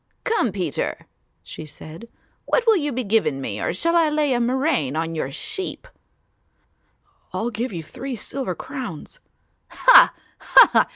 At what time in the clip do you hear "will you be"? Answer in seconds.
2.65-3.03